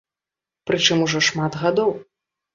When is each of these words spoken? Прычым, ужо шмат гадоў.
Прычым, 0.71 1.03
ужо 1.05 1.19
шмат 1.29 1.53
гадоў. 1.67 1.95